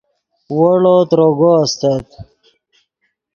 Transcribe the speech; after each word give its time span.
ویڑو 0.57 0.97
تروگو 1.09 1.49
استت 1.61 2.07